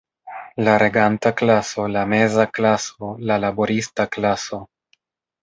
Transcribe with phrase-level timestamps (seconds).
[0.67, 4.63] La reganta klaso, la meza klaso, la laborista klaso.